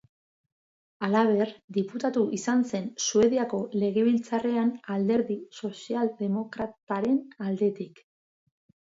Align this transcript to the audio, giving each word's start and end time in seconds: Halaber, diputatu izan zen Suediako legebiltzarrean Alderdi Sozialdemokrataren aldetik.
Halaber, 1.07 1.49
diputatu 1.75 2.21
izan 2.37 2.63
zen 2.71 2.87
Suediako 3.07 3.59
legebiltzarrean 3.83 4.71
Alderdi 4.95 5.37
Sozialdemokrataren 5.59 7.21
aldetik. 7.49 8.03